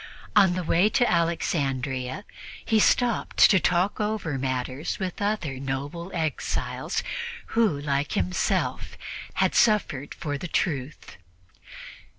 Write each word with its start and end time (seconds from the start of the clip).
On 0.35 0.53
the 0.55 0.63
way 0.63 0.89
to 0.89 1.07
Alexandria 1.07 2.25
he 2.65 2.79
stopped 2.79 3.37
to 3.51 3.59
talk 3.59 3.99
over 4.01 4.39
matters 4.39 4.97
with 4.97 5.21
other 5.21 5.59
noble 5.59 6.09
exiles 6.11 7.03
who, 7.53 7.79
like 7.79 8.13
himself, 8.13 8.97
had 9.35 9.53
suffered 9.53 10.15
for 10.15 10.39
the 10.39 10.47
Truth. 10.47 11.17